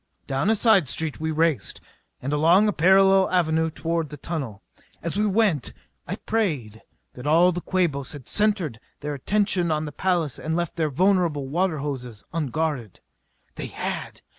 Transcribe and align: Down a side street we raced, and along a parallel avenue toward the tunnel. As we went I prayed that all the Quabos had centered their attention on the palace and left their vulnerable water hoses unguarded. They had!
Down 0.25 0.49
a 0.49 0.55
side 0.55 0.89
street 0.89 1.19
we 1.19 1.29
raced, 1.29 1.79
and 2.23 2.33
along 2.33 2.67
a 2.67 2.73
parallel 2.73 3.29
avenue 3.29 3.69
toward 3.69 4.09
the 4.09 4.17
tunnel. 4.17 4.63
As 5.03 5.15
we 5.15 5.27
went 5.27 5.73
I 6.07 6.15
prayed 6.15 6.81
that 7.13 7.27
all 7.27 7.51
the 7.51 7.61
Quabos 7.61 8.13
had 8.13 8.27
centered 8.27 8.79
their 9.01 9.13
attention 9.13 9.69
on 9.69 9.85
the 9.85 9.91
palace 9.91 10.39
and 10.39 10.55
left 10.55 10.75
their 10.75 10.89
vulnerable 10.89 11.47
water 11.47 11.77
hoses 11.77 12.23
unguarded. 12.33 12.99
They 13.53 13.67
had! 13.67 14.21